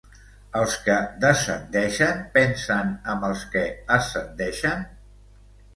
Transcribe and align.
Els 0.61 0.77
que 0.87 0.95
descendeixen 1.25 2.25
pensen 2.39 2.91
amb 3.15 3.29
els 3.31 3.45
que 3.53 3.65
ascendeixen? 4.01 4.89